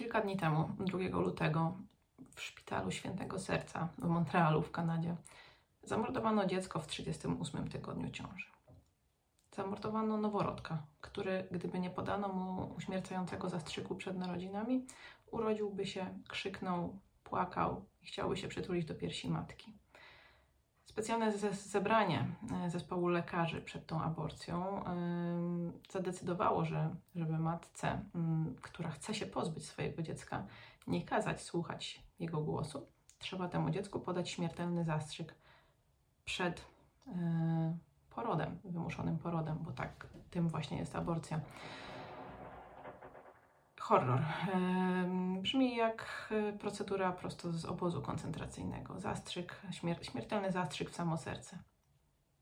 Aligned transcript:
Kilka 0.00 0.20
dni 0.20 0.36
temu, 0.36 0.70
2 0.78 0.98
lutego, 1.18 1.76
w 2.34 2.40
szpitalu 2.42 2.90
Świętego 2.90 3.38
Serca 3.38 3.88
w 3.98 4.04
Montrealu 4.04 4.62
w 4.62 4.70
Kanadzie 4.70 5.16
zamordowano 5.82 6.46
dziecko 6.46 6.80
w 6.80 6.86
38 6.86 7.68
tygodniu 7.68 8.10
ciąży. 8.10 8.46
Zamordowano 9.50 10.16
noworodka, 10.16 10.82
który, 11.00 11.48
gdyby 11.50 11.78
nie 11.78 11.90
podano 11.90 12.28
mu 12.28 12.74
uśmiercającego 12.76 13.48
zastrzyku 13.48 13.96
przed 13.96 14.18
narodzinami, 14.18 14.86
urodziłby 15.30 15.86
się, 15.86 16.06
krzyknął, 16.28 16.98
płakał 17.24 17.84
i 18.02 18.06
chciałby 18.06 18.36
się 18.36 18.48
przytulić 18.48 18.84
do 18.84 18.94
piersi 18.94 19.30
matki. 19.30 19.79
Specjalne 20.90 21.32
zebranie 21.52 22.26
e, 22.64 22.70
zespołu 22.70 23.08
lekarzy 23.08 23.60
przed 23.60 23.86
tą 23.86 24.02
aborcją 24.02 24.84
zadecydowało, 25.90 26.64
że 26.64 26.94
żeby 27.14 27.38
matce, 27.38 28.00
która 28.62 28.90
chce 28.90 29.14
się 29.14 29.26
pozbyć 29.26 29.66
swojego 29.66 30.02
dziecka, 30.02 30.46
nie 30.86 31.04
kazać 31.04 31.42
słuchać 31.42 32.02
jego 32.18 32.40
głosu, 32.40 32.86
trzeba 33.18 33.48
temu 33.48 33.70
dziecku 33.70 34.00
podać 34.00 34.30
śmiertelny 34.30 34.84
zastrzyk 34.84 35.34
przed 36.24 36.64
e, 37.06 37.76
porodem, 38.10 38.58
wymuszonym 38.64 39.18
porodem, 39.18 39.58
bo 39.60 39.72
tak 39.72 40.06
tym 40.30 40.48
właśnie 40.48 40.78
jest 40.78 40.96
aborcja 40.96 41.40
horror. 43.80 44.20
Jak 45.80 46.28
e, 46.30 46.52
procedura 46.52 47.12
prosto 47.12 47.52
z 47.52 47.64
obozu 47.64 48.02
koncentracyjnego. 48.02 49.00
Zastrzyk, 49.00 49.62
śmier 49.70 50.06
śmiertelny 50.06 50.52
zastrzyk 50.52 50.90
w 50.90 50.94
samo 50.94 51.16
serce. 51.16 51.58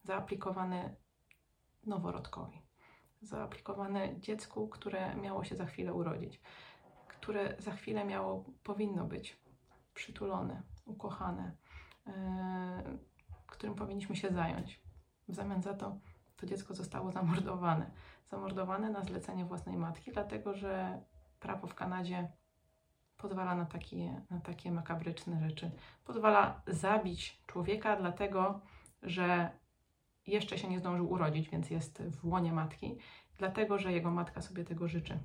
Zaaplikowany 0.03 0.97
noworodkowi. 1.87 2.63
Zaaplikowany 3.23 4.17
dziecku, 4.21 4.69
które 4.69 5.17
miało 5.17 5.45
się 5.45 5.57
za 5.57 5.67
chwilę 5.67 5.95
urodzić. 5.95 6.41
Które 7.09 7.57
za 7.59 7.73
chwilę 7.73 8.05
miało, 8.05 8.45
powinno 8.63 9.05
być 9.05 9.41
przytulone, 9.95 10.63
ukochane, 10.87 11.57
yy, 12.07 12.13
którym 13.47 13.75
powinniśmy 13.75 14.17
się 14.17 14.31
zająć. 14.31 14.81
W 15.29 15.35
zamian 15.35 15.63
za 15.63 15.75
to 15.75 15.99
to 16.37 16.47
dziecko 16.47 16.75
zostało 16.75 17.13
zamordowane. 17.13 17.91
Zamordowane 18.31 18.91
na 18.91 19.03
zlecenie 19.03 19.45
własnej 19.45 19.77
matki, 19.77 20.13
dlatego 20.13 20.55
że 20.55 21.03
prawo 21.41 21.67
w 21.67 21.75
Kanadzie 21.75 22.33
pozwala 23.19 23.55
na 23.55 23.67
takie, 23.67 24.21
na 24.31 24.41
takie 24.41 24.73
makabryczne 24.73 25.49
rzeczy. 25.49 25.71
Pozwala 26.05 26.61
zabić 26.67 27.43
człowieka, 27.47 27.97
dlatego 27.97 28.61
że 29.03 29.51
jeszcze 30.27 30.59
się 30.59 30.69
nie 30.69 30.79
zdążył 30.79 31.11
urodzić, 31.11 31.51
więc 31.51 31.71
jest 31.71 32.03
w 32.03 32.27
łonie 32.27 32.53
matki, 32.53 32.99
dlatego 33.39 33.79
że 33.79 33.93
jego 33.93 34.11
matka 34.11 34.43
sobie 34.43 34.65
tego 34.65 34.89
życzy. 34.89 35.19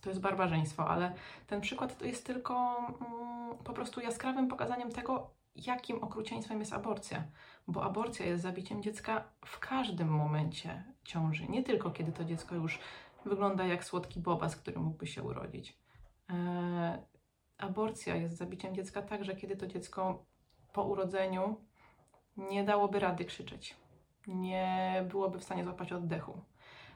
To 0.00 0.08
jest 0.08 0.20
barbarzyństwo, 0.20 0.88
ale 0.88 1.14
ten 1.46 1.60
przykład 1.60 1.98
to 1.98 2.04
jest 2.04 2.26
tylko 2.26 2.76
mm, 2.78 3.58
po 3.64 3.72
prostu 3.72 4.00
jaskrawym 4.00 4.48
pokazaniem 4.48 4.92
tego, 4.92 5.30
jakim 5.56 6.04
okrucieństwem 6.04 6.60
jest 6.60 6.72
aborcja. 6.72 7.24
Bo 7.68 7.84
aborcja 7.84 8.26
jest 8.26 8.42
zabiciem 8.42 8.82
dziecka 8.82 9.24
w 9.44 9.58
każdym 9.58 10.08
momencie 10.08 10.84
ciąży, 11.04 11.48
nie 11.48 11.62
tylko 11.62 11.90
kiedy 11.90 12.12
to 12.12 12.24
dziecko 12.24 12.54
już 12.54 12.78
wygląda 13.24 13.66
jak 13.66 13.84
słodki 13.84 14.20
bobas, 14.20 14.56
który 14.56 14.80
mógłby 14.80 15.06
się 15.06 15.22
urodzić. 15.22 15.78
E, 16.30 17.02
aborcja 17.58 18.16
jest 18.16 18.36
zabiciem 18.36 18.74
dziecka 18.74 19.02
także, 19.02 19.36
kiedy 19.36 19.56
to 19.56 19.66
dziecko 19.66 20.24
po 20.72 20.84
urodzeniu 20.84 21.56
nie 22.36 22.64
dałoby 22.64 22.98
rady 22.98 23.24
krzyczeć, 23.24 23.76
nie 24.26 25.04
byłoby 25.10 25.38
w 25.38 25.44
stanie 25.44 25.64
złapać 25.64 25.92
oddechu. 25.92 26.40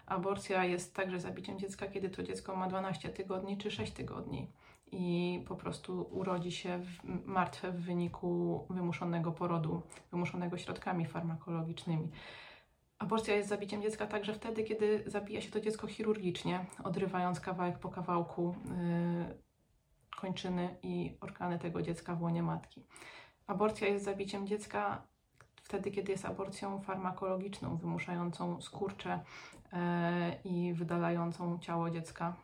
Aborcja 0.06 0.64
jest 0.64 0.94
także 0.94 1.20
zabiciem 1.20 1.58
dziecka, 1.58 1.88
kiedy 1.88 2.10
to 2.10 2.22
dziecko 2.22 2.56
ma 2.56 2.69
12 2.69 3.08
tygodni 3.08 3.58
czy 3.58 3.70
6 3.70 3.92
tygodni 3.92 4.50
i 4.92 5.44
po 5.48 5.56
prostu 5.56 6.08
urodzi 6.10 6.53
się 6.53 6.78
w, 6.78 7.05
martwe 7.27 7.72
w 7.72 7.80
wyniku 7.80 8.64
wymuszonego 8.70 9.33
porodu, 9.33 9.83
wymuszonego 10.10 10.58
środkami 10.58 11.06
farmakologicznymi. 11.06 12.10
Aborcja 13.02 13.34
jest 13.34 13.48
zabiciem 13.48 13.82
dziecka 13.82 14.06
także 14.06 14.34
wtedy, 14.34 14.64
kiedy 14.64 15.04
zabija 15.06 15.40
się 15.40 15.50
to 15.50 15.60
dziecko 15.60 15.86
chirurgicznie, 15.86 16.66
odrywając 16.84 17.40
kawałek 17.40 17.78
po 17.78 17.88
kawałku 17.88 18.54
yy, 18.64 19.38
kończyny 20.16 20.76
i 20.82 21.16
organy 21.20 21.58
tego 21.58 21.82
dziecka 21.82 22.14
w 22.14 22.22
łonie 22.22 22.42
matki. 22.42 22.86
Aborcja 23.46 23.88
jest 23.88 24.04
zabiciem 24.04 24.46
dziecka 24.46 25.02
wtedy, 25.62 25.90
kiedy 25.90 26.12
jest 26.12 26.24
aborcją 26.24 26.80
farmakologiczną, 26.80 27.76
wymuszającą 27.76 28.60
skurcze 28.60 29.20
yy, 29.72 29.78
i 30.44 30.74
wydalającą 30.74 31.58
ciało 31.58 31.90
dziecka 31.90 32.36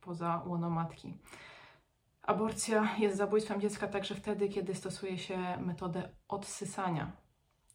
poza 0.00 0.42
łono 0.46 0.70
matki. 0.70 1.14
Aborcja 2.22 2.96
jest 2.98 3.16
zabójstwem 3.16 3.60
dziecka 3.60 3.88
także 3.88 4.14
wtedy, 4.14 4.48
kiedy 4.48 4.74
stosuje 4.74 5.18
się 5.18 5.38
metodę 5.60 6.08
odsysania, 6.28 7.12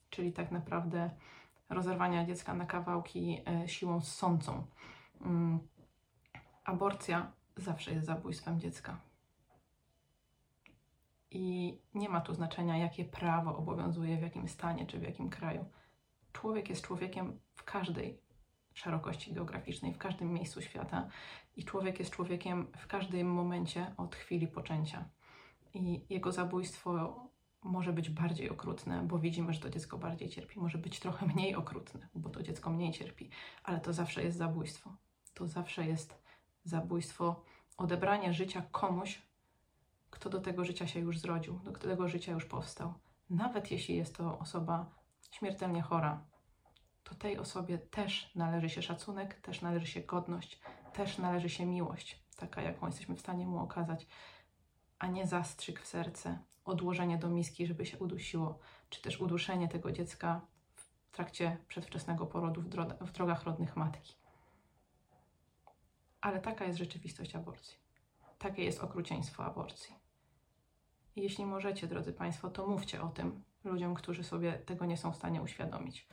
czyli 0.10 0.34
tak 0.34 0.52
naprawdę 0.52 1.10
rozerwania 1.72 2.26
dziecka 2.26 2.54
na 2.54 2.66
kawałki 2.66 3.42
e, 3.48 3.68
siłą 3.68 4.02
ssącą. 4.02 4.66
Mm. 5.22 5.60
Aborcja 6.64 7.32
zawsze 7.58 7.92
jest 7.92 8.06
zabójstwem 8.06 8.60
dziecka. 8.60 9.02
I 11.32 11.78
nie 11.94 12.10
ma 12.10 12.22
tu 12.22 12.34
znaczenia, 12.34 12.78
jakie 12.78 13.06
prawo 13.06 13.58
obowiązuje 13.58 14.18
w 14.18 14.22
jakim 14.22 14.48
stanie 14.48 14.86
czy 14.86 15.00
w 15.00 15.04
jakim 15.04 15.30
kraju. 15.30 15.66
Człowiek 16.34 16.70
jest 16.70 16.86
człowiekiem 16.86 17.40
w 17.54 17.64
każdej 17.64 18.22
szerokości 18.74 19.34
geograficznej, 19.34 19.94
w 19.94 19.98
każdym 19.98 20.34
miejscu 20.34 20.62
świata 20.62 21.08
i 21.56 21.66
człowiek 21.66 22.00
jest 22.00 22.12
człowiekiem 22.12 22.68
w 22.78 22.88
każdym 22.88 23.28
momencie 23.28 23.94
od 23.98 24.16
chwili 24.16 24.48
poczęcia. 24.48 25.06
I 25.74 26.06
jego 26.10 26.32
zabójstwo 26.32 27.20
może 27.64 27.94
być 27.94 28.10
bardziej 28.10 28.50
okrutne, 28.50 29.04
bo 29.08 29.20
widzimy, 29.20 29.54
że 29.54 29.60
to 29.60 29.70
dziecko 29.70 29.98
bardziej 29.98 30.30
cierpi. 30.30 30.60
Może 30.60 30.78
być 30.78 31.00
trochę 31.00 31.26
mniej 31.26 31.56
okrutne, 31.56 32.08
bo 32.16 32.30
to 32.30 32.44
dziecko 32.44 32.70
mniej 32.70 32.92
cierpi, 32.92 33.30
ale 33.64 33.80
to 33.80 33.94
zawsze 33.94 34.24
jest 34.24 34.38
zabójstwo. 34.38 34.96
To 35.34 35.48
zawsze 35.48 35.88
jest 35.88 36.22
zabójstwo, 36.64 37.44
odebranie 37.78 38.34
życia 38.34 38.64
komuś, 38.72 39.22
kto 40.10 40.30
do 40.30 40.42
tego 40.42 40.66
życia 40.66 40.88
się 40.88 41.00
już 41.00 41.20
zrodził, 41.20 41.60
do 41.60 41.72
tego 41.72 42.08
życia 42.08 42.32
już 42.32 42.46
powstał. 42.46 42.94
Nawet 43.30 43.72
jeśli 43.72 43.96
jest 43.96 44.16
to 44.16 44.40
osoba 44.40 44.86
śmiertelnie 45.32 45.82
chora, 45.82 46.26
to 47.04 47.16
tej 47.16 47.38
osobie 47.38 47.78
też 47.78 48.36
należy 48.36 48.70
się 48.70 48.82
szacunek, 48.82 49.42
też 49.42 49.62
należy 49.62 49.88
się 49.88 50.02
godność, 50.02 50.62
też 50.94 51.18
należy 51.18 51.50
się 51.50 51.66
miłość, 51.66 52.24
taka 52.36 52.62
jaką 52.62 52.88
jesteśmy 52.88 53.16
w 53.16 53.20
stanie 53.20 53.48
mu 53.48 53.58
okazać, 53.60 54.08
a 55.02 55.08
nie 55.08 55.28
zastrzyk 55.28 55.82
w 55.82 55.88
serce, 55.88 56.40
odłożenie 56.66 57.18
do 57.18 57.30
miski, 57.30 57.68
żeby 57.68 57.86
się 57.86 57.98
udusiło, 57.98 58.60
czy 58.90 59.02
też 59.02 59.22
uduszenie 59.22 59.68
tego 59.68 59.92
dziecka 59.92 60.42
w 60.76 61.12
trakcie 61.12 61.58
przedwczesnego 61.68 62.26
porodu 62.26 62.62
w, 62.62 62.68
w 63.08 63.12
drogach 63.12 63.44
rodnych 63.44 63.76
matki. 63.76 64.16
Ale 66.22 66.40
taka 66.40 66.66
jest 66.66 66.80
rzeczywistość 66.80 67.36
aborcji. 67.36 67.78
Takie 68.40 68.64
jest 68.64 68.80
okrucieństwo 68.80 69.46
aborcji. 69.46 69.96
Jeśli 71.16 71.46
możecie, 71.46 71.88
drodzy 71.88 72.14
Państwo, 72.14 72.50
to 72.50 72.68
mówcie 72.68 73.02
o 73.02 73.10
tym 73.10 73.44
ludziom, 73.64 73.96
którzy 73.96 74.24
sobie 74.24 74.54
tego 74.54 74.86
nie 74.86 74.98
są 74.98 75.12
w 75.12 75.16
stanie 75.16 75.42
uświadomić. 75.42 76.08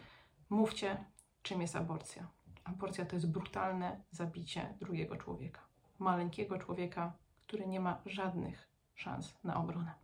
Mówcie, 0.51 1.05
czym 1.43 1.61
jest 1.61 1.77
aborcja. 1.77 2.29
Aborcja 2.65 3.07
to 3.07 3.17
jest 3.17 3.31
brutalne 3.31 4.01
zabicie 4.11 4.75
drugiego 4.81 5.17
człowieka. 5.17 5.61
Maleńkiego 5.99 6.59
człowieka, 6.59 7.13
który 7.47 7.67
nie 7.67 7.81
ma 7.81 8.01
żadnych 8.07 8.68
szans 8.99 9.35
na 9.45 9.55
obronę. 9.55 9.99